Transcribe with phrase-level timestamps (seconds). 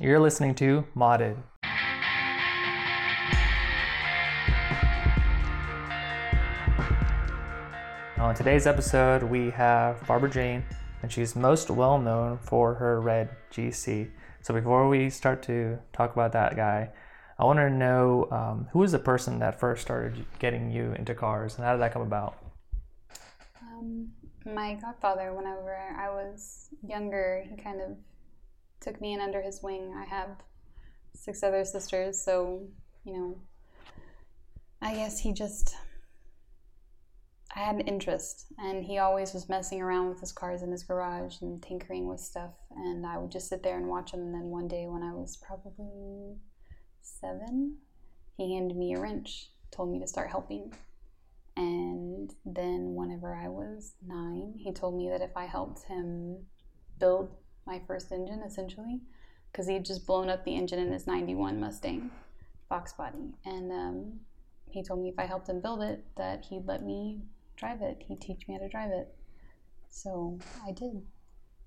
[0.00, 1.36] You're listening to Modded.
[8.16, 10.62] On today's episode, we have Barbara Jane,
[11.02, 14.08] and she's most well known for her red GC.
[14.40, 16.90] So before we start to talk about that guy,
[17.36, 21.12] I want to know um, who was the person that first started getting you into
[21.12, 22.36] cars, and how did that come about?
[23.60, 24.12] Um,
[24.46, 27.96] my godfather, whenever I was younger, he kind of
[28.80, 29.94] took me in under his wing.
[29.96, 30.30] I have
[31.14, 32.66] six other sisters, so,
[33.04, 33.38] you know,
[34.80, 35.76] I guess he just.
[37.56, 40.84] I had an interest, and he always was messing around with his cars in his
[40.84, 42.52] garage and tinkering with stuff.
[42.76, 44.20] And I would just sit there and watch him.
[44.20, 46.36] And then one day, when I was probably
[47.00, 47.78] seven,
[48.36, 50.72] he handed me a wrench, told me to start helping.
[51.56, 56.46] And then, whenever I was nine, he told me that if I helped him
[57.00, 57.30] build
[57.68, 59.00] my first engine, essentially,
[59.52, 62.10] because he had just blown up the engine in his 91 Mustang
[62.68, 63.34] Fox body.
[63.44, 64.20] And um,
[64.70, 67.20] he told me if I helped him build it, that he'd let me
[67.56, 68.02] drive it.
[68.08, 69.14] He'd teach me how to drive it.
[69.90, 71.02] So I did.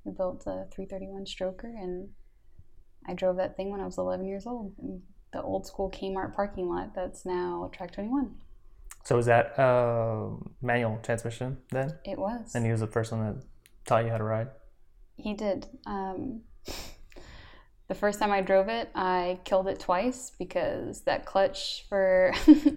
[0.03, 2.09] We built a 331 stroker, and
[3.08, 6.36] I drove that thing when I was 11 years old in the old school Kmart
[6.36, 8.36] parking lot that's now Track 21.
[9.03, 10.30] So was that uh,
[10.61, 11.97] manual transmission then?
[12.05, 12.53] It was.
[12.53, 13.43] And he was the first one that
[13.86, 14.49] taught you how to ride?
[15.16, 15.67] He did.
[15.86, 16.42] Um,
[17.88, 22.34] the first time I drove it, I killed it twice because that clutch for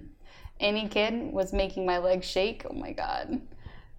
[0.61, 2.67] any kid was making my legs shake.
[2.69, 3.41] Oh my God.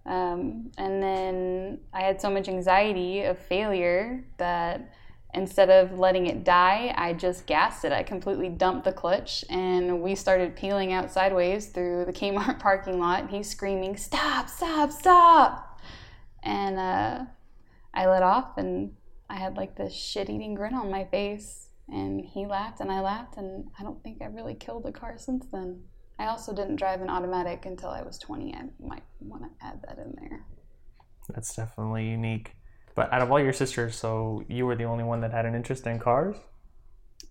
[0.05, 4.93] Um, and then I had so much anxiety of failure that
[5.33, 7.91] instead of letting it die, I just gassed it.
[7.91, 12.99] I completely dumped the clutch and we started peeling out sideways through the Kmart parking
[12.99, 13.21] lot.
[13.21, 15.81] And He's screaming, Stop, stop, stop.
[16.43, 17.25] And uh,
[17.95, 18.91] I let off and
[19.29, 21.69] I had like this shit eating grin on my face.
[21.87, 25.17] And he laughed and I laughed, and I don't think I've really killed a car
[25.17, 25.83] since then.
[26.17, 28.55] I also didn't drive an automatic until I was 20.
[28.55, 30.45] I might want to add that in there.
[31.29, 32.55] That's definitely unique.
[32.95, 35.53] But out of all your sisters, so you were the only one that had an
[35.53, 36.37] interest in cars?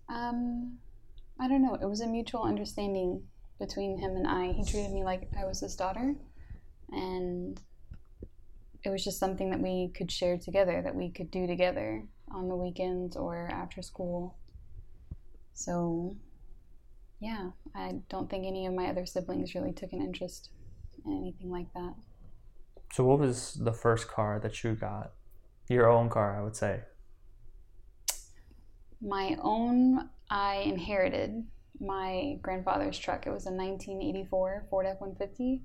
[0.07, 0.77] Um,
[1.39, 1.75] I don't know.
[1.75, 3.23] It was a mutual understanding
[3.59, 4.51] between him and I.
[4.51, 6.15] He treated me like I was his daughter,
[6.91, 7.59] and
[8.85, 12.47] it was just something that we could share together, that we could do together on
[12.47, 14.37] the weekends or after school.
[15.53, 16.15] So,
[17.19, 20.49] yeah, I don't think any of my other siblings really took an interest
[21.05, 21.93] in anything like that.
[22.91, 25.13] So, what was the first car that you got?
[25.69, 26.81] Your own car, I would say.
[29.01, 31.43] My own, I inherited
[31.79, 33.27] my grandfather's truck.
[33.27, 35.61] It was a 1984 Ford F 150.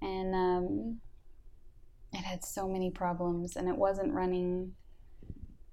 [0.00, 1.00] And um,
[2.16, 4.72] it had so many problems and it wasn't running.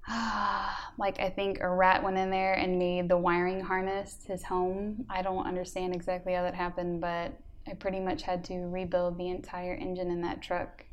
[0.97, 5.05] like, I think a rat went in there and made the wiring harness his home.
[5.09, 7.33] I don't understand exactly how that happened, but
[7.67, 10.85] I pretty much had to rebuild the entire engine in that truck.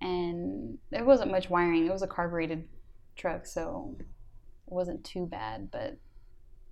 [0.00, 2.68] And there wasn't much wiring, it was a carbureted
[3.16, 5.98] truck, so it wasn't too bad, but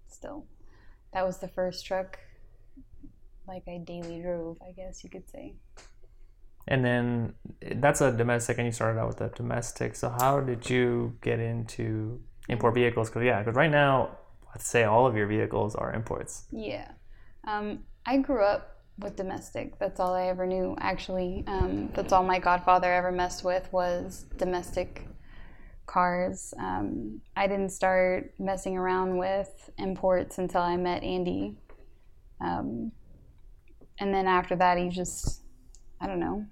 [0.06, 0.46] still.
[1.12, 2.18] That was the first truck
[3.48, 5.54] like I daily drove, I guess you could say.
[6.68, 7.34] And then
[7.76, 9.94] that's a domestic, and you started out with a domestic.
[9.94, 13.08] So how did you get into import vehicles?
[13.08, 14.18] Because yeah, because right now,
[14.48, 16.46] let's say all of your vehicles are imports.
[16.50, 16.90] Yeah,
[17.46, 19.78] um, I grew up with domestic.
[19.78, 20.74] That's all I ever knew.
[20.80, 25.06] Actually, um, that's all my godfather ever messed with was domestic
[25.86, 26.52] cars.
[26.58, 31.56] Um, I didn't start messing around with imports until I met Andy.
[32.40, 32.92] Um,
[33.98, 35.42] and then after that, he just,
[36.00, 36.46] I don't know.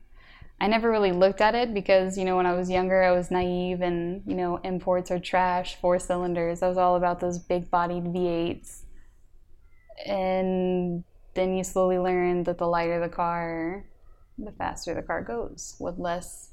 [0.61, 3.31] I never really looked at it because, you know, when I was younger, I was
[3.31, 6.63] naive and, you know, imports are trash, four cylinders.
[6.63, 8.83] I was all about those big bodied V8s.
[10.07, 11.05] And
[11.35, 13.85] then you slowly learn that the lighter the car,
[14.39, 16.51] the faster the car goes, with less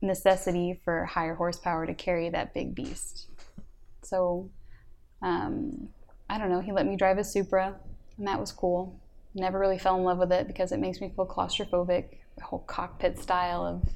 [0.00, 3.28] necessity for higher horsepower to carry that big beast.
[4.02, 4.50] So,
[5.22, 5.88] um,
[6.28, 7.74] I don't know, he let me drive a Supra,
[8.18, 9.00] and that was cool.
[9.34, 12.18] Never really fell in love with it because it makes me feel claustrophobic.
[12.36, 13.88] The whole cockpit style of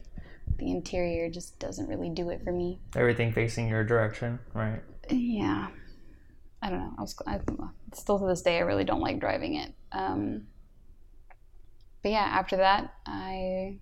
[0.58, 2.80] the interior just doesn't really do it for me.
[2.96, 4.82] Everything facing your direction, right?
[5.10, 5.68] Yeah.
[6.60, 6.94] I don't know.
[6.98, 7.40] I was I,
[7.94, 9.72] still to this day I really don't like driving it.
[9.92, 10.46] Um,
[12.02, 13.78] but yeah, after that I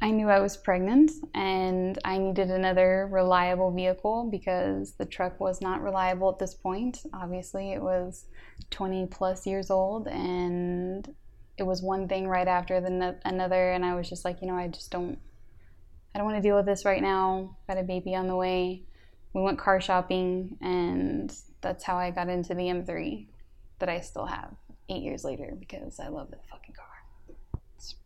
[0.00, 5.62] I knew I was pregnant and I needed another reliable vehicle because the truck was
[5.62, 7.02] not reliable at this point.
[7.14, 8.26] Obviously, it was
[8.70, 11.14] 20 plus years old and
[11.58, 14.56] it was one thing right after the another and I was just like, you know,
[14.56, 15.18] I just don't
[16.16, 17.58] I don't want to deal with this right now.
[17.68, 18.84] Got a baby on the way.
[19.34, 21.30] we went car shopping, and
[21.60, 23.26] that's how I got into the M3
[23.80, 24.54] that I still have
[24.88, 27.36] eight years later because I love that fucking car.
[27.76, 27.96] It's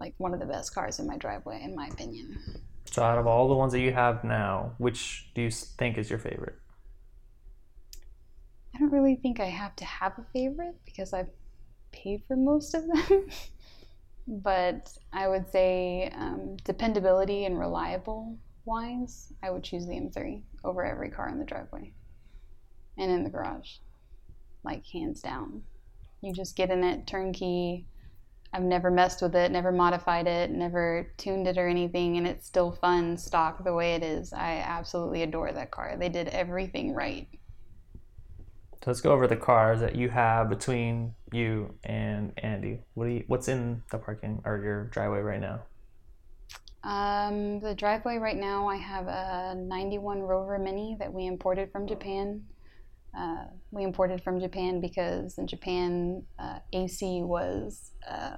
[0.00, 2.40] like one of the best cars in my driveway, in my opinion.
[2.86, 6.10] So, out of all the ones that you have now, which do you think is
[6.10, 6.56] your favorite?
[8.74, 11.30] I don't really think I have to have a favorite because I've
[11.92, 13.28] paid for most of them.
[14.28, 20.84] but I would say um, dependability and reliable wise, I would choose the M3 over
[20.84, 21.92] every car in the driveway
[22.98, 23.76] and in the garage.
[24.62, 25.62] Like, hands down.
[26.20, 27.86] You just get in it turnkey.
[28.52, 32.46] I've never messed with it, never modified it, never tuned it or anything, and it's
[32.46, 34.32] still fun stock the way it is.
[34.32, 35.96] I absolutely adore that car.
[35.96, 37.28] They did everything right.
[38.82, 42.80] So let's go over the cars that you have between you and Andy.
[42.94, 45.60] What do you, what's in the parking or your driveway right now?
[46.82, 51.86] Um, the driveway right now, I have a 91 Rover Mini that we imported from
[51.86, 52.42] Japan.
[53.14, 58.36] Uh, we imported from Japan because in Japan, uh, AC was uh,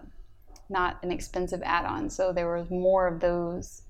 [0.68, 2.10] not an expensive add on.
[2.10, 3.82] So there was more of those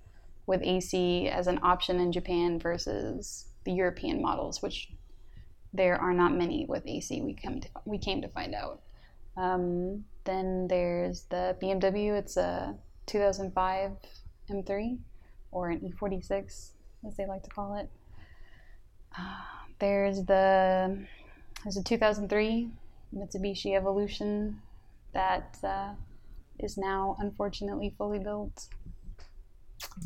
[0.47, 4.93] with AC as an option in Japan versus the European models, which
[5.73, 7.23] there are not many with AC.
[7.23, 8.81] We come to, we came to find out.
[9.37, 12.19] Um, then there's the BMW.
[12.19, 12.75] It's a
[13.07, 13.93] 2005
[14.51, 14.99] M3
[15.51, 16.71] or an E46,
[17.07, 17.89] as they like to call it.
[19.19, 19.23] Uh,
[19.79, 20.99] there's the
[21.65, 22.69] there's a 2003
[23.15, 24.61] Mitsubishi Evolution
[25.13, 25.91] that uh,
[26.59, 28.69] is now unfortunately fully built.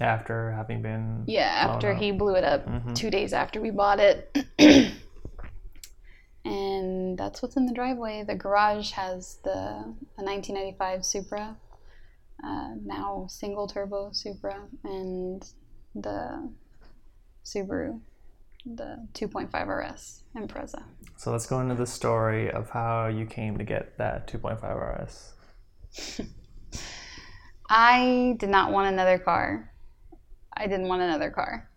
[0.00, 2.94] After having been Yeah, after he blew it up Mhm.
[2.94, 4.36] two days after we bought it.
[6.46, 8.24] and that's what's in the driveway.
[8.26, 11.56] The garage has the a 1995 Supra,
[12.44, 15.42] uh, now single turbo Supra, and
[15.94, 16.50] the
[17.44, 18.00] Subaru,
[18.64, 20.82] the 2.5 RS Impreza.
[21.16, 25.32] So let's go into the story of how you came to get that 2.5 RS.
[27.68, 29.72] I did not want another car.
[30.52, 31.68] I didn't want another car.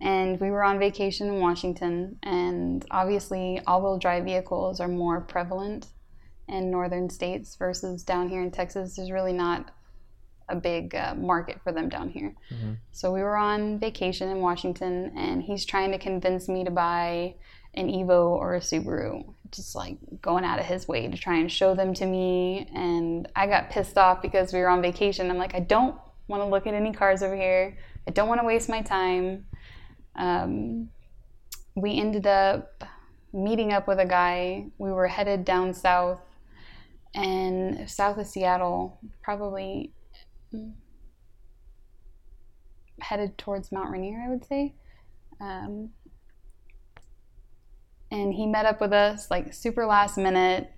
[0.00, 5.20] And we were on vacation in Washington, and obviously, all wheel drive vehicles are more
[5.20, 5.86] prevalent
[6.48, 8.96] in northern states versus down here in Texas.
[8.96, 9.70] There's really not
[10.48, 12.34] a big uh, market for them down here.
[12.52, 12.76] Mhm.
[12.92, 17.36] So we were on vacation in Washington, and he's trying to convince me to buy
[17.74, 21.50] an Evo or a Subaru, just like going out of his way to try and
[21.50, 22.68] show them to me.
[22.74, 25.30] And I got pissed off because we were on vacation.
[25.30, 25.96] I'm like, I don't
[26.28, 27.76] want to look at any cars over here.
[28.06, 29.46] I don't want to waste my time.
[30.16, 30.90] Um,
[31.74, 32.84] we ended up
[33.32, 34.66] meeting up with a guy.
[34.78, 36.20] We were headed down south
[37.14, 39.92] and south of Seattle, probably
[43.00, 44.74] headed towards Mount Rainier, I would say.
[45.40, 45.90] Um,
[48.10, 50.70] and he met up with us like super last minute.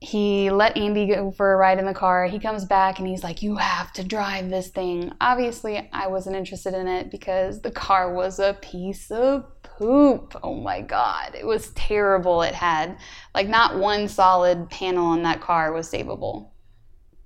[0.00, 2.26] He let Andy go for a ride in the car.
[2.26, 5.12] He comes back and he's like, You have to drive this thing.
[5.20, 10.36] Obviously, I wasn't interested in it because the car was a piece of poop.
[10.42, 11.34] Oh my God.
[11.34, 12.42] It was terrible.
[12.42, 12.98] It had
[13.34, 16.50] like not one solid panel on that car was savable.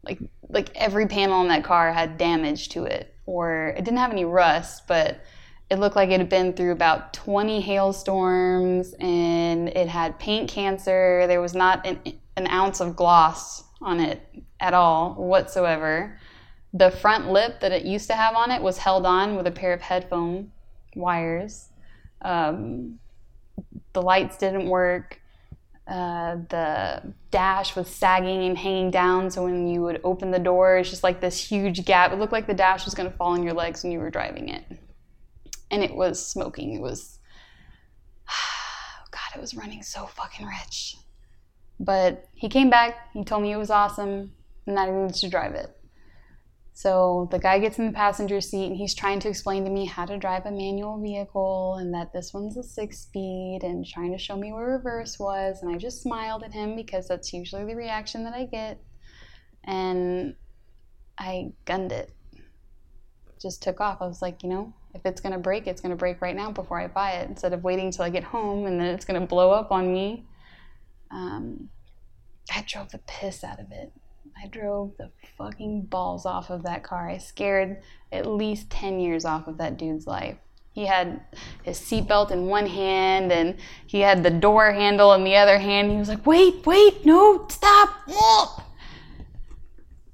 [0.02, 0.18] Like,
[0.48, 4.25] like every panel in that car had damage to it, or it didn't have any
[4.25, 5.20] rust, but
[5.70, 11.26] it looked like it had been through about 20 hailstorms and it had paint cancer.
[11.26, 11.99] There was not an,
[12.36, 14.26] an ounce of gloss on it
[14.60, 16.18] at all whatsoever.
[16.72, 19.50] The front lip that it used to have on it was held on with a
[19.50, 20.52] pair of headphone
[20.94, 21.68] wires.
[22.22, 22.98] Um,
[23.92, 25.20] the lights didn't work.
[25.86, 30.78] Uh, the dash was sagging and hanging down, so when you would open the door,
[30.78, 32.12] it's just like this huge gap.
[32.12, 34.10] It looked like the dash was going to fall on your legs when you were
[34.10, 34.64] driving it
[35.72, 36.74] and it was smoking.
[36.74, 37.18] It was,
[39.10, 40.96] God, it was running so fucking rich.
[41.82, 44.32] But he came back, he told me it was awesome,
[44.66, 45.76] and that I needed to drive it.
[46.74, 49.84] So the guy gets in the passenger seat and he's trying to explain to me
[49.84, 54.12] how to drive a manual vehicle and that this one's a six speed and trying
[54.12, 55.60] to show me where reverse was.
[55.60, 58.80] And I just smiled at him because that's usually the reaction that I get.
[59.64, 60.34] And
[61.18, 62.10] I gunned it.
[63.40, 64.00] Just took off.
[64.00, 66.36] I was like, you know, if it's going to break, it's going to break right
[66.36, 69.04] now before I buy it instead of waiting till I get home and then it's
[69.04, 70.26] going to blow up on me.
[71.12, 71.69] Um,
[72.54, 73.92] I drove the piss out of it.
[74.42, 77.09] I drove the fucking balls off of that car.
[77.09, 80.38] I scared at least 10 years off of that dude's life.
[80.73, 81.21] He had
[81.62, 85.90] his seatbelt in one hand and he had the door handle in the other hand.
[85.90, 87.90] He was like, wait, wait, no, stop.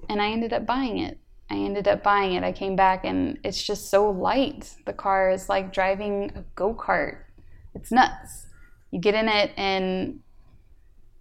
[0.09, 1.19] And I ended up buying it
[1.51, 2.45] I ended up buying it.
[2.45, 4.75] I came back and it's just so light.
[4.85, 7.23] The car is like driving a go kart.
[7.75, 8.47] It's nuts.
[8.91, 10.21] You get in it and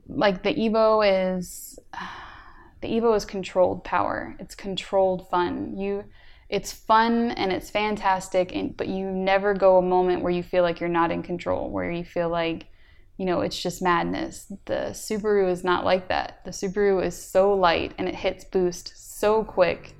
[0.07, 1.79] like the Evo is
[2.81, 4.35] the Evo is controlled power.
[4.39, 5.77] It's controlled fun.
[5.77, 6.05] You
[6.49, 10.63] it's fun and it's fantastic and but you never go a moment where you feel
[10.63, 12.67] like you're not in control, where you feel like
[13.17, 14.51] you know, it's just madness.
[14.65, 16.41] The Subaru is not like that.
[16.45, 19.95] The Subaru is so light and it hits boost so quick.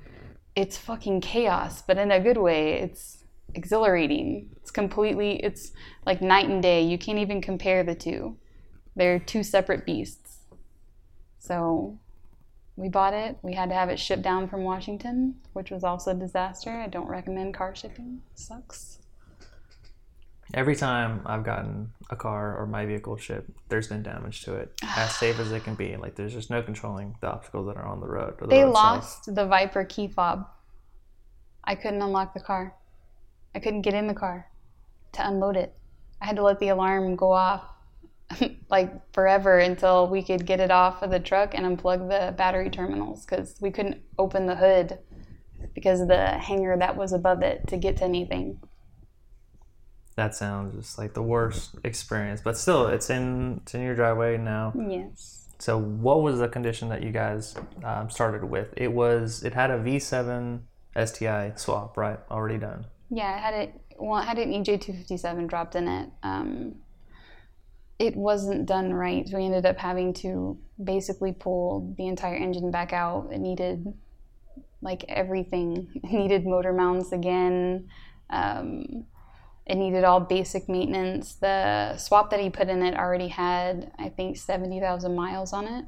[0.54, 2.74] It's fucking chaos, but in a good way.
[2.74, 3.24] It's
[3.54, 4.50] exhilarating.
[4.56, 5.72] It's completely, it's
[6.06, 6.82] like night and day.
[6.82, 8.36] You can't even compare the two.
[8.98, 10.38] They're two separate beasts.
[11.38, 11.96] So
[12.74, 13.38] we bought it.
[13.42, 16.72] We had to have it shipped down from Washington, which was also a disaster.
[16.72, 18.22] I don't recommend car shipping.
[18.32, 18.98] It sucks.
[20.52, 24.72] Every time I've gotten a car or my vehicle shipped, there's been damage to it.
[24.82, 25.96] As safe as it can be.
[25.96, 28.34] Like there's just no controlling the obstacles that are on the road.
[28.40, 30.48] Or the They road lost the Viper key fob.
[31.62, 32.74] I couldn't unlock the car.
[33.54, 34.48] I couldn't get in the car
[35.12, 35.72] to unload it.
[36.20, 37.62] I had to let the alarm go off
[38.70, 42.70] like forever until we could get it off of the truck and unplug the battery
[42.70, 44.98] terminals because we couldn't open the hood
[45.74, 48.60] because of the hanger that was above it to get to anything.
[50.16, 52.40] That sounds just like the worst experience.
[52.42, 54.72] But still, it's in it's in your driveway now.
[54.88, 55.46] Yes.
[55.60, 57.54] So what was the condition that you guys
[57.84, 58.68] um, started with?
[58.76, 60.60] It was it had a V7
[61.04, 62.18] STI swap, right?
[62.30, 62.86] Already done.
[63.10, 63.80] Yeah, I had it.
[63.96, 66.10] Well, I had an EJ257 dropped in it.
[66.22, 66.76] Um,
[67.98, 69.28] it wasn't done right.
[69.32, 73.30] We ended up having to basically pull the entire engine back out.
[73.32, 73.92] It needed
[74.80, 75.88] like everything.
[76.04, 77.88] It needed motor mounts again.
[78.30, 79.06] Um,
[79.66, 81.34] it needed all basic maintenance.
[81.34, 85.84] The swap that he put in it already had, I think, 70,000 miles on it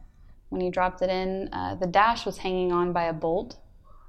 [0.51, 1.49] when he dropped it in.
[1.53, 3.57] Uh, the dash was hanging on by a bolt,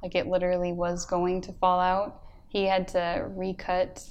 [0.03, 2.22] like it literally was going to fall out.
[2.50, 4.03] He had to recut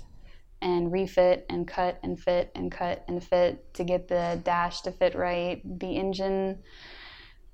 [0.63, 4.93] and refit and cut and fit and cut and fit to get the dash to
[4.93, 5.63] fit right.
[5.79, 6.59] The engine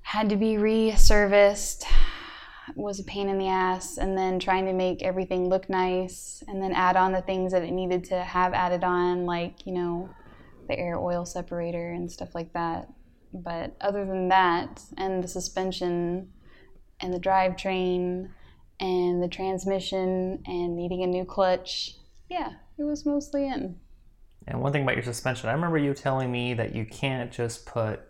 [0.02, 1.84] had to be reserviced
[2.74, 3.98] was a pain in the ass.
[3.98, 7.62] And then trying to make everything look nice and then add on the things that
[7.62, 10.08] it needed to have added on like you know
[10.68, 12.88] the air oil separator and stuff like that.
[13.32, 16.32] But other than that and the suspension
[17.00, 18.30] and the drivetrain
[18.80, 21.94] and the transmission and needing a new clutch
[22.28, 23.76] yeah it was mostly in
[24.46, 27.66] And one thing about your suspension, I remember you telling me that you can't just
[27.66, 28.00] put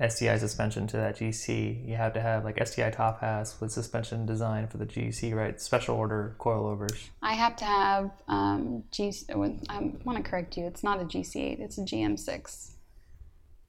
[0.00, 1.86] STI suspension to that GC.
[1.88, 5.60] You have to have like STI top hats with suspension design for the GC, right?
[5.60, 7.10] Special order coilovers.
[7.22, 9.12] I have to have um, G.
[9.30, 10.66] I want to correct you.
[10.66, 11.60] It's not a GC8.
[11.60, 12.72] It's a GM6.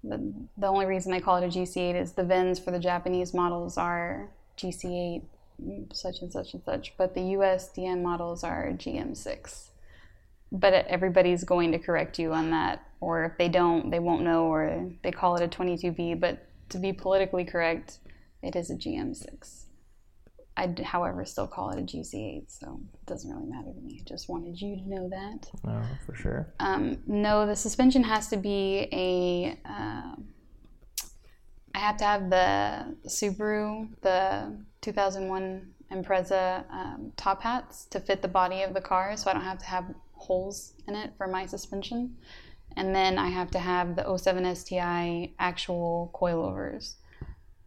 [0.03, 3.33] The, the only reason they call it a GC8 is the VINs for the Japanese
[3.33, 5.23] models are GC8,
[5.93, 9.69] such and such and such, but the USDM models are GM6.
[10.51, 14.45] But everybody's going to correct you on that, or if they don't, they won't know,
[14.45, 16.19] or they call it a 22B.
[16.19, 17.99] But to be politically correct,
[18.41, 19.65] it is a GM6.
[20.57, 23.99] I, however, still call it a GC8, so it doesn't really matter to me.
[23.99, 25.49] i Just wanted you to know that.
[25.65, 26.53] No, for sure.
[26.59, 29.59] Um, no, the suspension has to be a.
[29.69, 30.15] Uh,
[31.73, 38.29] I have to have the Subaru, the 2001 Impreza um, top hats to fit the
[38.29, 41.45] body of the car, so I don't have to have holes in it for my
[41.45, 42.15] suspension.
[42.77, 46.95] And then I have to have the 07 STI actual coilovers.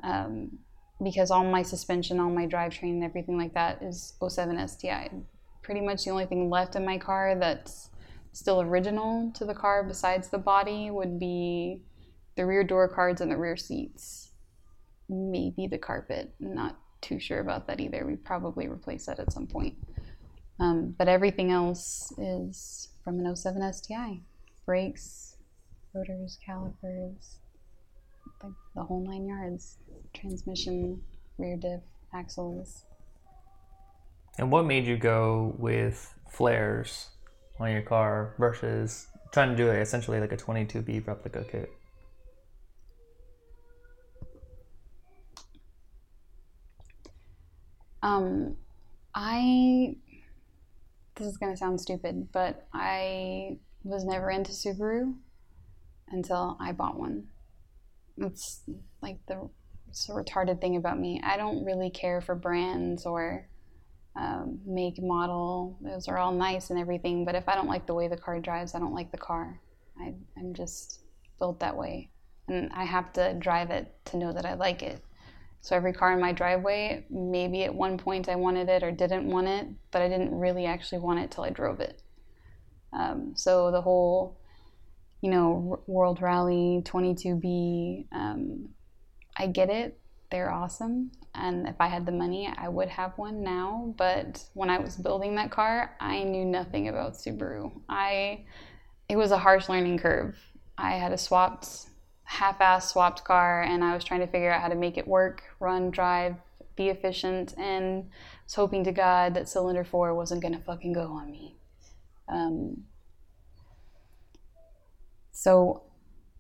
[0.03, 0.59] Um,
[1.03, 5.11] because all my suspension, all my drivetrain, and everything like that is 07 STI.
[5.63, 7.91] Pretty much the only thing left in my car that's
[8.33, 11.83] still original to the car besides the body would be
[12.37, 14.31] the rear door cards and the rear seats.
[15.09, 16.35] Maybe the carpet.
[16.39, 18.05] Not too sure about that either.
[18.07, 19.77] We probably replace that at some point.
[20.61, 24.21] Um, but everything else is from an 07 STI.
[24.67, 25.37] Brakes,
[25.95, 27.39] rotors, calipers,
[28.43, 29.79] like the whole nine yards.
[30.15, 31.01] Transmission,
[31.39, 31.81] rear diff,
[32.15, 32.85] axles.
[34.39, 37.09] And what made you go with flares
[37.59, 41.73] on your car versus trying to do it essentially like a 22B replica kit?
[48.03, 48.57] Um,
[49.15, 49.97] I.
[51.19, 55.15] This is gonna sound stupid, but I was never into Subaru
[56.09, 57.27] until I bought one.
[58.17, 58.63] It's
[59.03, 59.51] like the
[59.89, 61.21] it's a retarded thing about me.
[61.25, 63.49] I don't really care for brands or
[64.15, 65.79] um, make, model.
[65.81, 68.41] Those are all nice and everything, but if I don't like the way the car
[68.41, 69.61] drives, I don't like the car.
[70.01, 71.01] I, I'm just
[71.39, 72.11] built that way,
[72.49, 75.03] and I have to drive it to know that I like it.
[75.61, 79.29] So every car in my driveway, maybe at one point I wanted it or didn't
[79.29, 82.01] want it, but I didn't really actually want it till I drove it.
[82.93, 84.39] Um, so the whole,
[85.21, 88.69] you know, World Rally 22B, um,
[89.37, 89.99] I get it.
[90.31, 91.11] They're awesome.
[91.35, 93.95] And if I had the money, I would have one now.
[93.97, 97.73] But when I was building that car, I knew nothing about Subaru.
[97.89, 98.45] I,
[99.09, 100.37] it was a harsh learning curve.
[100.77, 101.88] I had a swapped,
[102.29, 105.43] half-ass swapped car, and I was trying to figure out how to make it work,
[105.61, 106.37] run, drive,
[106.77, 108.11] be efficient, and
[108.45, 111.57] was hoping to God that cylinder four wasn't gonna fucking go on me.
[112.29, 112.85] Um,
[115.33, 115.85] so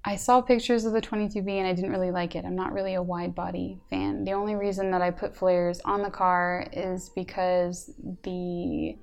[0.04, 2.44] I saw pictures of the 22B and I didn't really like it.
[2.44, 4.24] I'm not really a wide body fan.
[4.24, 7.90] The only reason that I put flares on the car is because
[8.24, 8.98] the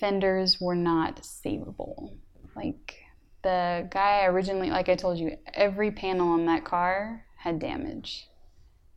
[0.00, 2.16] fenders were not savable.
[2.56, 3.03] Like
[3.44, 8.28] the guy originally, like I told you, every panel on that car had damage.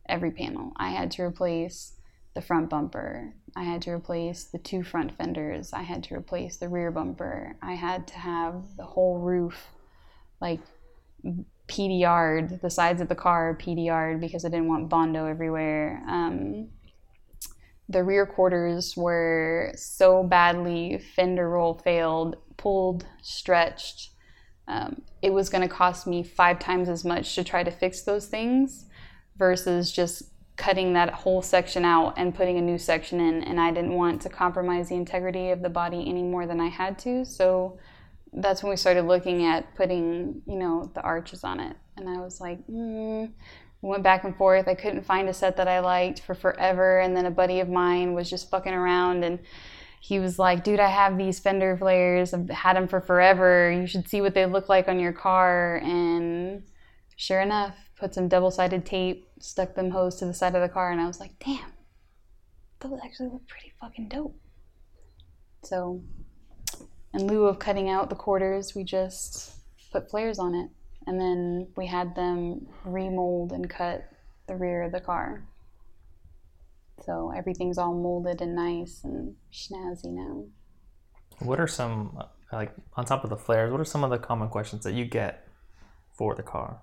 [0.08, 0.72] Every panel.
[0.76, 1.92] I had to replace
[2.34, 3.34] the front bumper.
[3.54, 5.72] I had to replace the two front fenders.
[5.72, 7.56] I had to replace the rear bumper.
[7.62, 9.68] I had to have the whole roof
[10.40, 10.60] like
[11.68, 16.02] PDR'd, the sides of the car PDR'd because I didn't want Bondo everywhere.
[16.08, 16.68] Um,
[17.88, 24.10] the rear quarters were so badly fender roll failed, pulled, stretched.
[24.68, 28.02] Um, it was going to cost me five times as much to try to fix
[28.02, 28.84] those things
[29.36, 30.24] versus just
[30.56, 33.42] cutting that whole section out and putting a new section in.
[33.44, 36.68] And I didn't want to compromise the integrity of the body any more than I
[36.68, 37.24] had to.
[37.24, 37.78] So
[38.32, 41.76] that's when we started looking at putting, you know, the arches on it.
[41.96, 43.30] And I was like, mm.
[43.80, 44.68] went back and forth.
[44.68, 47.00] I couldn't find a set that I liked for forever.
[47.00, 49.38] And then a buddy of mine was just fucking around and
[50.00, 52.32] he was like, dude, I have these fender flares.
[52.32, 53.70] I've had them for forever.
[53.70, 55.78] You should see what they look like on your car.
[55.78, 56.62] And
[57.16, 60.68] sure enough, put some double sided tape, stuck them hose to the side of the
[60.68, 60.92] car.
[60.92, 61.72] And I was like, damn,
[62.80, 64.38] those actually look pretty fucking dope.
[65.64, 66.02] So
[67.14, 69.52] in lieu of cutting out the quarters, we just
[69.92, 70.70] put flares on it.
[71.06, 74.08] And then we had them remold and cut
[74.46, 75.42] the rear of the car.
[77.04, 80.44] So everything's all molded and nice and snazzy now.
[81.40, 82.18] What are some,
[82.52, 85.04] like, on top of the flares, what are some of the common questions that you
[85.04, 85.46] get
[86.16, 86.80] for the car?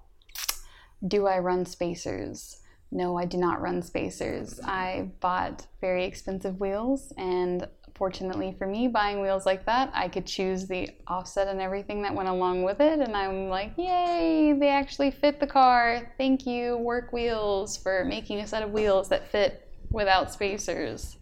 [1.05, 2.61] Do I run spacers?
[2.91, 4.59] No, I do not run spacers.
[4.63, 10.25] I bought very expensive wheels and fortunately for me, buying wheels like that, I could
[10.25, 12.99] choose the offset and everything that went along with it.
[12.99, 16.13] And I'm like, yay, they actually fit the car.
[16.17, 19.64] Thank you, Work Wheels, for making a set of wheels that fit
[19.95, 21.17] without spacers.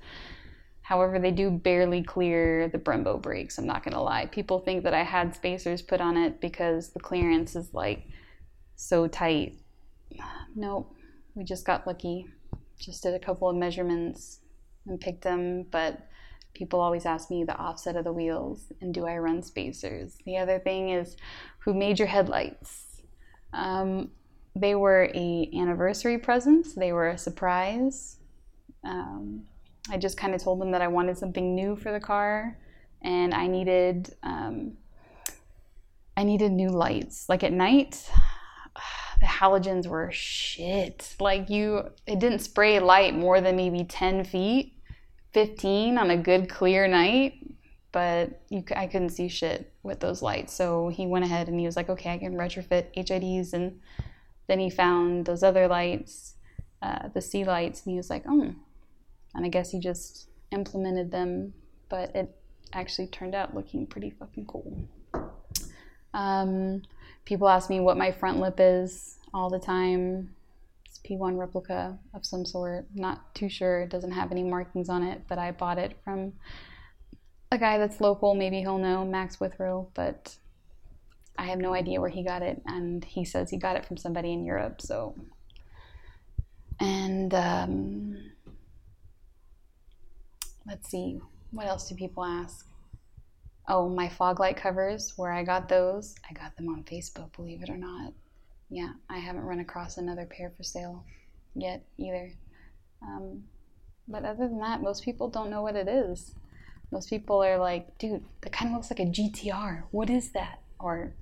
[0.82, 4.26] However, they do barely clear the Brembo brakes, I'm not gonna lie.
[4.26, 8.06] People think that I had spacers put on it because the clearance is like
[8.76, 9.54] so tight.
[10.56, 10.94] Nope,
[11.36, 12.28] we just got lucky.
[12.78, 14.40] Just did a couple of measurements
[14.86, 16.06] and picked them, but
[16.54, 20.18] people always ask me the offset of the wheels and do I run spacers.
[20.26, 21.16] The other thing is
[21.60, 23.02] who made your headlights?
[23.54, 24.12] Um,
[24.56, 26.68] they were a anniversary present.
[26.76, 28.18] They were a surprise.
[28.84, 29.44] Um,
[29.90, 32.58] I just kind of told them that I wanted something new for the car,
[33.02, 34.74] and I needed um,
[36.16, 37.28] I needed new lights.
[37.28, 38.10] Like at night,
[39.20, 41.16] the halogens were shit.
[41.20, 44.74] Like you, it didn't spray light more than maybe ten feet
[45.34, 47.34] 15 on a good clear night,
[47.92, 50.54] but you, I couldn't see shit with those lights.
[50.54, 53.54] So he went ahead and he was like, okay, I can retrofit HIDs.
[53.54, 53.80] And
[54.48, 56.36] then he found those other lights,
[56.82, 58.54] uh, the C lights, and he was like, oh.
[59.36, 61.54] And I guess he just implemented them,
[61.90, 62.36] but it
[62.74, 64.88] actually turned out looking pretty fucking cool.
[66.14, 66.84] Um,
[67.26, 70.36] people ask me what my front lip is all the time.
[70.86, 72.86] It's P1 replica of some sort.
[72.94, 73.82] Not too sure.
[73.82, 76.34] It doesn't have any markings on it, but I bought it from
[77.52, 78.36] a guy that's local.
[78.36, 80.36] Maybe he'll know, Max Withrow, but
[81.38, 82.62] I have no idea where he got it.
[82.66, 84.82] And he says he got it from somebody in Europe.
[84.82, 85.16] So,
[86.80, 88.33] and um,
[90.68, 91.20] let's see,
[91.52, 92.68] what else do people ask?
[93.68, 97.64] Oh, my fog light covers, where I got those, I got them on Facebook, believe
[97.64, 98.14] it or not
[98.74, 101.06] yeah, I haven't run across another pair for sale
[101.56, 102.32] yet either.
[103.04, 103.44] Um,
[104.08, 106.34] but other than that, most people don't know what it is.
[106.92, 109.84] Most people are like, dude, that kind of looks like a GTR.
[109.92, 110.60] What is that?
[110.80, 111.14] Or,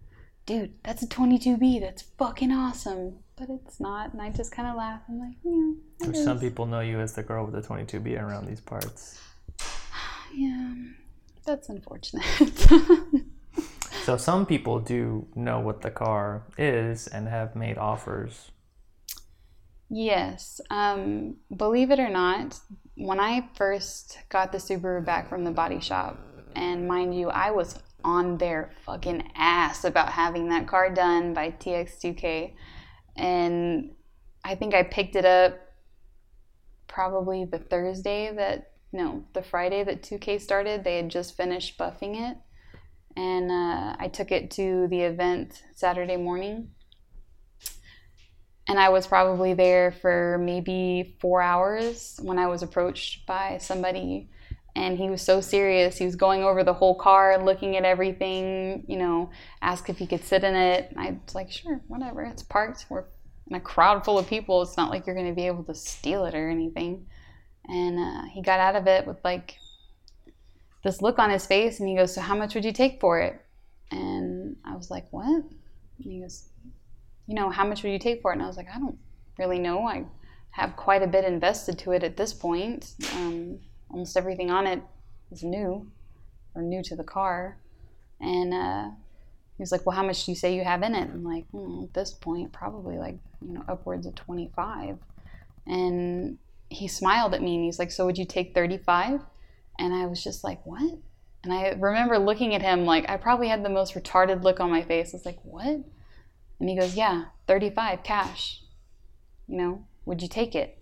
[0.45, 1.81] dude, that's a 22B.
[1.81, 3.19] That's fucking awesome.
[3.35, 4.13] But it's not.
[4.13, 5.01] And I just kind of laugh.
[5.09, 6.23] I'm like, yeah.
[6.23, 9.19] Some people know you as the girl with the 22B around these parts.
[10.33, 10.73] Yeah,
[11.45, 12.25] that's unfortunate.
[14.03, 18.51] So some people do know what the car is and have made offers.
[19.89, 20.59] Yes.
[20.71, 22.59] Um, believe it or not,
[22.95, 26.17] when I first got the Subaru back from the body shop,
[26.55, 31.51] and mind you, I was on their fucking ass about having that car done by
[31.51, 32.53] TX2K.
[33.15, 33.91] And
[34.43, 35.59] I think I picked it up
[36.87, 40.83] probably the Thursday that, no, the Friday that 2K started.
[40.83, 42.37] They had just finished buffing it.
[43.15, 46.69] And uh, I took it to the event Saturday morning
[48.71, 54.29] and I was probably there for maybe four hours when I was approached by somebody.
[54.77, 55.97] And he was so serious.
[55.97, 59.29] He was going over the whole car, looking at everything, you know,
[59.61, 60.89] asked if he could sit in it.
[60.89, 62.21] And I was like, sure, whatever.
[62.21, 62.85] It's parked.
[62.87, 63.03] We're
[63.49, 64.61] in a crowd full of people.
[64.61, 67.07] It's not like you're going to be able to steal it or anything.
[67.67, 69.57] And uh, he got out of it with like
[70.83, 71.79] this look on his face.
[71.79, 73.39] And he goes, So, how much would you take for it?
[73.91, 75.43] And I was like, What?
[76.03, 76.49] And he goes,
[77.27, 78.35] you know, how much would you take for it?
[78.35, 78.97] And I was like, I don't
[79.37, 79.87] really know.
[79.87, 80.05] I
[80.51, 82.93] have quite a bit invested to it at this point.
[83.15, 84.81] Um, almost everything on it
[85.31, 85.89] is new
[86.55, 87.57] or new to the car.
[88.19, 88.89] And uh,
[89.57, 91.09] he was like, Well, how much do you say you have in it?
[91.09, 94.97] I'm like, hmm, At this point, probably like, you know, upwards of 25.
[95.67, 96.37] And
[96.71, 99.21] he smiled at me and he's like, So would you take 35?
[99.77, 100.97] And I was just like, What?
[101.43, 104.69] And I remember looking at him like I probably had the most retarded look on
[104.69, 105.13] my face.
[105.13, 105.81] I was like, What?
[106.59, 108.61] And he goes, Yeah, 35 cash.
[109.47, 110.77] You know, would you take it?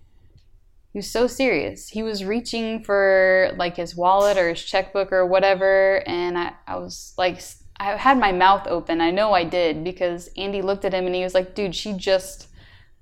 [0.92, 1.90] He was so serious.
[1.90, 6.04] He was reaching for like his wallet or his checkbook or whatever.
[6.08, 7.42] And I, I was like,
[7.80, 9.00] I had my mouth open.
[9.00, 11.94] I know I did because Andy looked at him and he was like, Dude, she
[11.94, 12.49] just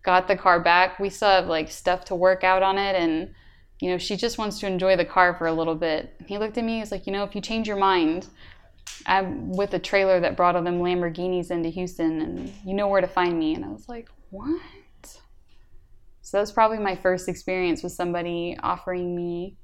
[0.07, 0.99] got the car back.
[0.99, 2.95] We still have like stuff to work out on it.
[2.95, 3.33] And,
[3.81, 6.15] you know, she just wants to enjoy the car for a little bit.
[6.25, 6.79] He looked at me.
[6.79, 8.25] he's like, You know, if you change your mind,
[9.05, 13.01] I'm with a trailer that brought all them Lamborghinis into Houston, and you know where
[13.01, 13.53] to find me.
[13.53, 14.61] And I was like, what?
[16.21, 19.57] So that was probably my first experience with somebody offering me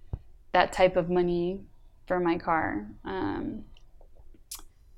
[0.51, 1.61] that type of money
[2.05, 2.85] for my car.
[3.05, 3.63] Um,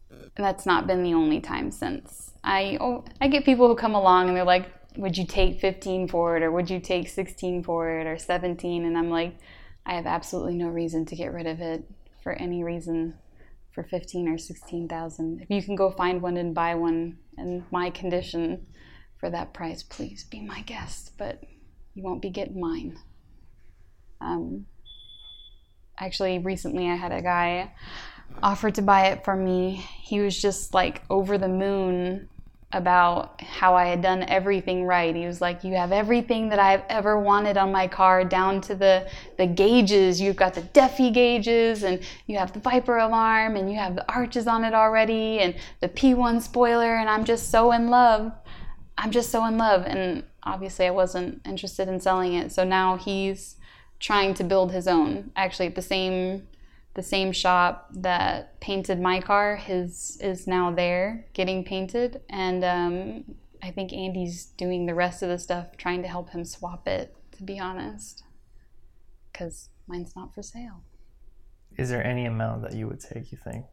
[0.10, 2.32] and that's not been the only time since.
[2.44, 6.08] I oh, I get people who come along and they're like, "Would you take 15
[6.08, 9.38] for it, or would you take 16 for it, or 17?" And I'm like,
[9.86, 11.84] I have absolutely no reason to get rid of it
[12.24, 13.16] for any reason
[13.72, 15.42] for 15 or 16,000.
[15.42, 18.66] If you can go find one and buy one in my condition
[19.20, 21.44] for that price, please be my guest, but
[21.94, 22.98] you won't be getting mine.
[24.22, 24.66] Um,
[26.00, 27.74] actually, recently I had a guy
[28.42, 29.86] offer to buy it for me.
[30.02, 32.30] He was just like over the moon
[32.76, 35.16] about how I had done everything right.
[35.16, 38.76] He was like, "You have everything that I've ever wanted on my car, down to
[38.76, 39.08] the
[39.38, 40.20] the gauges.
[40.22, 44.08] You've got the Defi gauges, and you have the Viper alarm, and you have the
[44.12, 46.98] arches on it already, and the P1 spoiler.
[46.98, 48.34] And I'm just so in love.
[48.98, 52.52] I'm just so in love." And obviously, I wasn't interested in selling it.
[52.52, 53.56] So now he's
[54.00, 55.32] trying to build his own.
[55.36, 56.48] Actually, at the same
[56.96, 63.36] the same shop that painted my car, his is now there getting painted, and um,
[63.62, 67.16] I think Andy's doing the rest of the stuff, trying to help him swap it.
[67.34, 68.24] To be honest,
[69.32, 70.84] because mine's not for sale.
[71.78, 73.30] Is there any amount that you would take?
[73.30, 73.66] You think?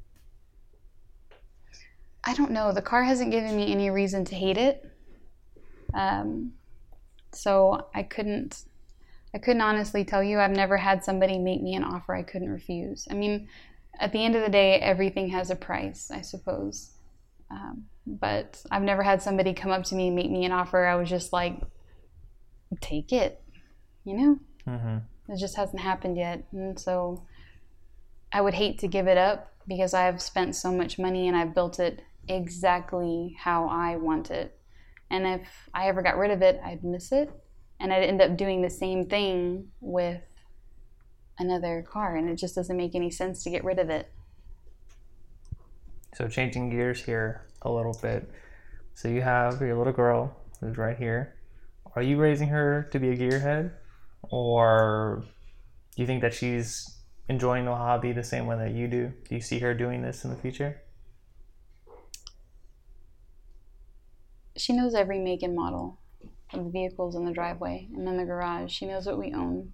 [2.25, 2.73] I don't know.
[2.73, 4.85] The car hasn't given me any reason to hate it,
[5.95, 6.55] um,
[7.31, 8.65] so I couldn't
[9.35, 10.39] I couldn't honestly tell you.
[10.39, 13.09] I've never had somebody make me an offer I couldn't refuse.
[13.11, 13.49] I mean,
[13.99, 16.91] at the end of the day, everything has a price, I suppose.
[17.51, 20.85] Um, but I've never had somebody come up to me and make me an offer.
[20.85, 21.61] I was just like,
[22.81, 23.43] take it,
[24.05, 24.39] you know?
[24.67, 25.33] Mm-hmm.
[25.33, 26.45] It just hasn't happened yet.
[26.53, 27.25] And so
[28.33, 31.55] I would hate to give it up because I've spent so much money and I've
[31.55, 34.59] built it exactly how I want it.
[35.11, 37.31] And if I ever got rid of it, I'd miss it
[37.83, 40.23] and I'd end up doing the same thing with
[41.39, 44.11] another car, and it just doesn't make any sense to get rid of it.
[46.15, 48.31] So, changing gears here a little bit.
[48.95, 51.35] So, you have your little girl who's right here.
[51.97, 53.73] Are you raising her to be a gearhead?
[54.31, 55.25] Or
[55.97, 59.13] do you think that she's enjoying the hobby the same way that you do?
[59.29, 60.81] Do you see her doing this in the future?
[64.57, 65.99] She knows every make and model
[66.53, 68.73] of the vehicles in the driveway and in the garage.
[68.73, 69.73] She knows what we own.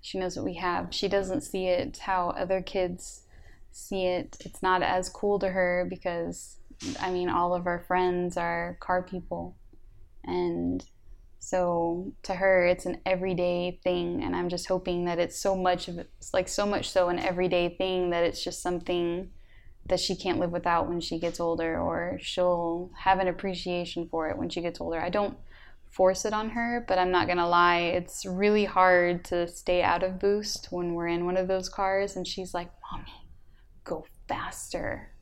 [0.00, 0.94] She knows what we have.
[0.94, 3.22] She doesn't see it how other kids
[3.72, 4.36] see it.
[4.44, 6.56] It's not as cool to her because,
[7.00, 9.56] I mean, all of our friends are car people.
[10.24, 10.84] And
[11.38, 14.22] so to her, it's an everyday thing.
[14.22, 16.00] And I'm just hoping that it's so much of
[16.32, 19.30] like so much so an everyday thing that it's just something
[19.88, 24.28] that she can't live without when she gets older or she'll have an appreciation for
[24.28, 25.00] it when she gets older.
[25.00, 25.36] I don't
[25.90, 30.02] force it on her, but I'm not to lie, it's really hard to stay out
[30.02, 33.28] of boost when we're in one of those cars and she's like, "Mommy,
[33.84, 35.12] go faster."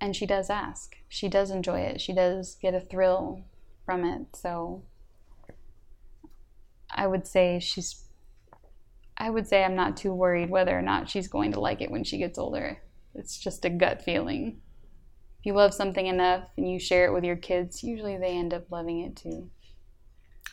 [0.00, 0.96] And she does ask.
[1.08, 2.00] She does enjoy it.
[2.00, 3.44] She does get a thrill
[3.84, 4.36] from it.
[4.36, 4.82] So
[6.90, 8.02] I would say she's
[9.18, 11.90] I would say I'm not too worried whether or not she's going to like it
[11.90, 12.82] when she gets older.
[13.14, 14.60] It's just a gut feeling
[15.46, 18.64] you love something enough and you share it with your kids, usually they end up
[18.70, 19.48] loving it too.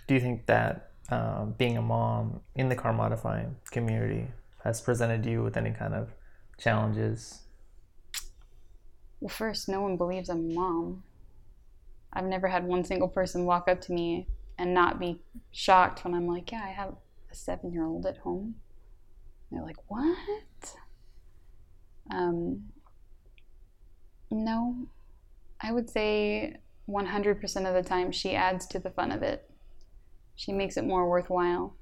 [0.08, 4.28] Do you think that um, being a mom in the car modifying community
[4.64, 6.14] has presented you with any kind of
[6.60, 7.42] challenges?
[9.20, 11.04] Well, first, no one believes I'm a mom.
[12.14, 14.28] I've never had one single person walk up to me
[14.60, 15.20] and not be
[15.52, 16.94] shocked when I'm like, Yeah, I have
[17.32, 18.56] a seven year old at home.
[19.50, 20.76] And they're like, What?
[22.12, 22.66] Um,
[24.34, 24.88] no,
[25.62, 26.58] I would say
[26.90, 29.50] 100% of the time she adds to the fun of it.
[30.36, 31.76] She makes it more worthwhile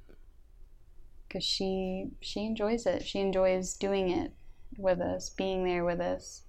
[1.28, 3.06] because she she enjoys it.
[3.06, 4.34] She enjoys doing it
[4.78, 6.44] with us, being there with us.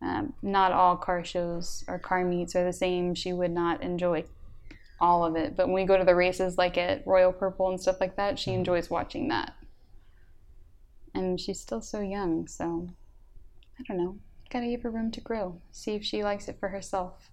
[0.00, 3.14] Um, not all car shows or car meets are the same.
[3.14, 4.24] She would not enjoy
[5.00, 7.80] all of it, but when we go to the races like at Royal Purple and
[7.80, 8.60] stuff like that, she mm-hmm.
[8.60, 9.54] enjoys watching that.
[11.12, 12.88] And she's still so young, so
[13.78, 14.18] I don't know
[14.50, 17.30] gotta give her room to grow, see if she likes it for herself.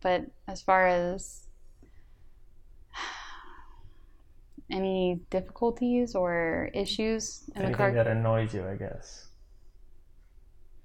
[0.00, 1.48] But as far as
[4.70, 9.28] any difficulties or issues in Anything the car that annoys you, I guess.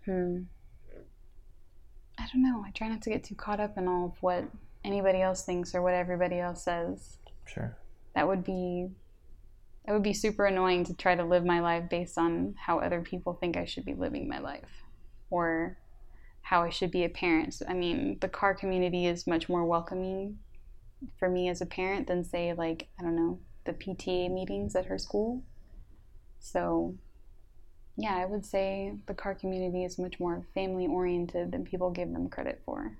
[0.05, 0.43] Hmm.
[2.17, 2.63] I don't know.
[2.65, 4.45] I try not to get too caught up in all of what
[4.83, 7.17] anybody else thinks or what everybody else says.
[7.45, 7.75] Sure.
[8.15, 8.89] That would be
[9.85, 13.01] that would be super annoying to try to live my life based on how other
[13.01, 14.82] people think I should be living my life
[15.33, 15.75] or
[16.41, 17.55] how I should be a parent.
[17.55, 20.37] So, I mean, the car community is much more welcoming
[21.17, 24.85] for me as a parent than, say, like, I don't know, the PTA meetings at
[24.85, 25.41] her school.
[26.39, 26.93] So,
[27.97, 32.11] yeah, I would say the car community is much more family oriented than people give
[32.11, 32.95] them credit for.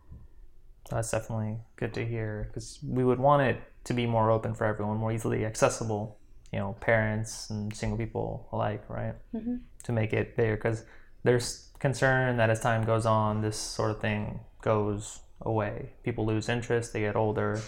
[0.90, 4.66] That's definitely good to hear because we would want it to be more open for
[4.66, 6.18] everyone, more easily accessible,
[6.52, 9.16] you know, parents and single people alike, right?
[9.36, 9.58] Mm-hmm.
[9.84, 10.86] To make it bigger because
[11.24, 15.92] there's concern that as time goes on, this sort of thing goes away.
[16.04, 17.62] People lose interest, they get older,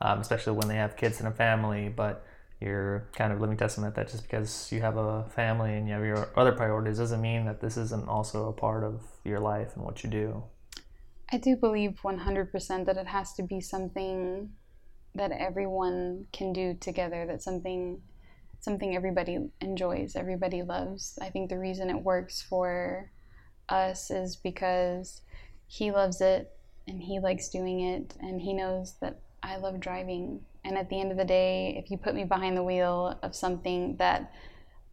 [0.00, 1.88] um, especially when they have kids and a family.
[1.88, 2.24] But
[2.60, 6.04] you're kind of living testament that just because you have a family and you have
[6.04, 9.84] your other priorities doesn't mean that this isn't also a part of your life and
[9.84, 10.44] what you do.
[11.32, 14.50] I do believe 100% that it has to be something
[15.14, 18.00] that everyone can do together, that something
[18.62, 21.18] something everybody enjoys, everybody loves.
[21.20, 23.10] I think the reason it works for
[23.68, 25.22] us is because
[25.66, 30.40] he loves it and he likes doing it and he knows that I love driving.
[30.64, 33.34] And at the end of the day, if you put me behind the wheel of
[33.34, 34.32] something that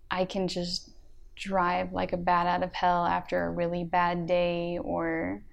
[0.10, 0.90] I can just
[1.36, 5.44] drive like a bat out of hell after a really bad day or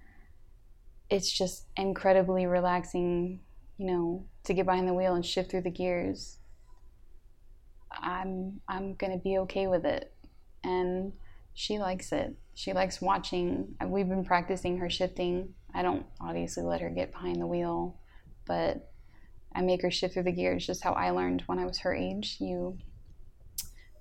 [1.10, 3.40] it's just incredibly relaxing,
[3.76, 6.38] you know, to get behind the wheel and shift through the gears
[8.00, 10.12] I'm I'm gonna be okay with it.
[10.64, 11.12] And
[11.54, 12.36] she likes it.
[12.54, 13.74] She likes watching.
[13.84, 15.54] We've been practicing her shifting.
[15.74, 17.98] I don't obviously let her get behind the wheel,
[18.46, 18.90] but
[19.54, 21.94] I make her shift through the gears just how I learned when I was her
[21.94, 22.36] age.
[22.40, 22.78] You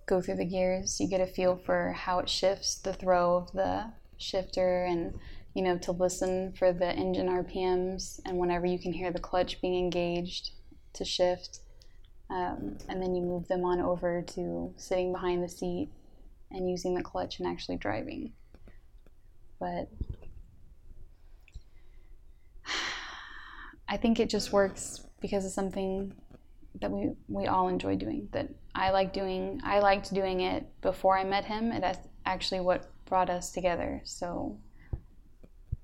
[0.05, 3.51] go through the gears, you get a feel for how it shifts, the throw of
[3.53, 5.15] the shifter, and
[5.53, 9.61] you know, to listen for the engine RPMs and whenever you can hear the clutch
[9.61, 10.51] being engaged
[10.93, 11.59] to shift
[12.29, 15.89] um, and then you move them on over to sitting behind the seat
[16.51, 18.33] and using the clutch and actually driving.
[19.59, 19.89] But
[23.87, 26.13] I think it just works because of something
[26.81, 29.61] that we, we all enjoy doing, that I like doing.
[29.63, 31.71] I liked doing it before I met him.
[31.71, 34.01] It actually what brought us together.
[34.03, 34.57] So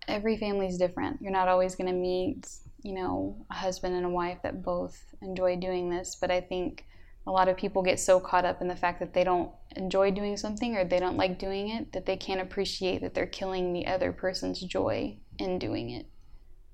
[0.08, 1.22] every family is different.
[1.22, 2.48] You're not always going to meet
[2.84, 6.18] you know, a husband and a wife that both enjoy doing this.
[6.20, 6.86] But I think
[7.28, 10.12] a lot of people get so caught up in the fact that they don't enjoy
[10.12, 13.74] doing something or they don't like doing it that they can't appreciate that they're killing
[13.74, 16.08] the other person's joy in doing it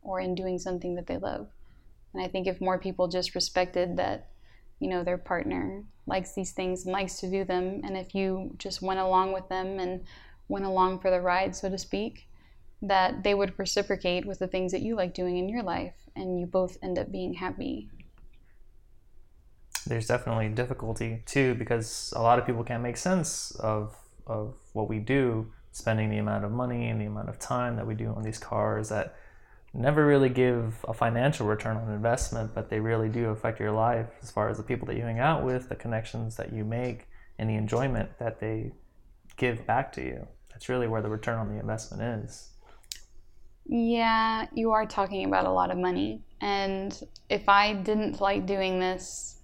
[0.02, 1.48] or in doing something that they love.
[2.14, 4.30] And I think if more people just respected that,
[4.80, 8.56] you know, their partner likes these things and likes to do them, and if you
[8.58, 10.06] just went along with them and
[10.48, 12.30] went along for the ride, so to speak,
[12.82, 16.40] that they would reciprocate with the things that you like doing in your life and
[16.40, 17.90] you both end up being happy.
[19.86, 23.96] There's definitely difficulty too because a lot of people can't make sense of
[24.28, 27.88] of what we do, spending the amount of money and the amount of time that
[27.88, 29.16] we do on these cars that
[29.74, 34.08] never really give a financial return on investment, but they really do affect your life
[34.22, 37.08] as far as the people that you hang out with, the connections that you make,
[37.38, 38.72] and the enjoyment that they
[39.36, 40.28] give back to you.
[40.50, 42.50] That's really where the return on the investment is.
[43.70, 46.22] Yeah, you are talking about a lot of money.
[46.40, 46.98] And
[47.30, 49.40] if I didn't like doing this,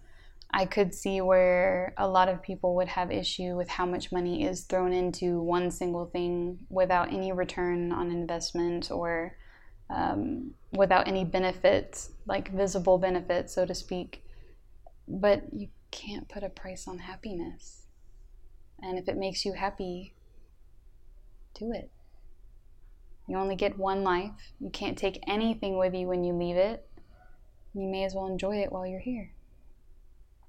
[0.52, 4.46] I could see where a lot of people would have issue with how much money
[4.46, 9.36] is thrown into one single thing without any return on investment or
[9.90, 14.24] um, without any benefit, like visible benefit, so to speak.
[15.08, 17.88] But you can't put a price on happiness.
[18.82, 20.14] And if it makes you happy,
[21.60, 21.90] do it.
[23.28, 24.32] You only get one life.
[24.60, 26.88] You can't take anything with you when you leave it.
[27.74, 29.32] You may as well enjoy it while you're here.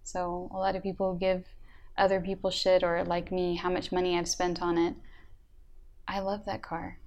[0.03, 1.45] So, a lot of people give
[1.97, 4.95] other people shit or like me how much money I've spent on it.
[6.07, 6.99] I love that car.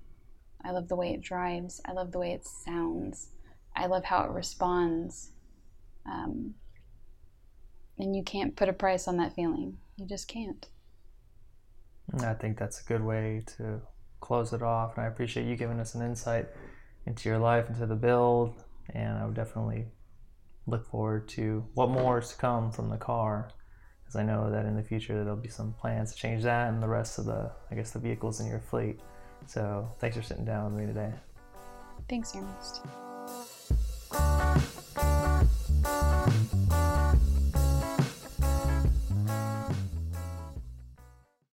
[0.64, 1.82] I love the way it drives.
[1.86, 3.30] I love the way it sounds.
[3.76, 5.32] I love how it responds.
[6.06, 6.56] Um,
[8.00, 9.78] and you can't put a price on that feeling.
[9.98, 10.66] You just can't.
[12.22, 13.82] I think that's a good way to
[14.20, 14.98] close it off.
[14.98, 16.48] And I appreciate you giving us an insight
[17.06, 18.64] into your life, into the build.
[18.90, 19.86] And I would definitely
[20.66, 23.50] look forward to what more is to come from the car.
[24.02, 26.82] Because I know that in the future there'll be some plans to change that and
[26.82, 29.00] the rest of the, I guess, the vehicles in your fleet.
[29.46, 31.14] So thanks for sitting down with me today.
[32.08, 32.82] Thanks, Ernest.